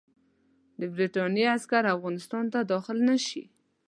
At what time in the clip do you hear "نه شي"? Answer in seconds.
3.09-3.43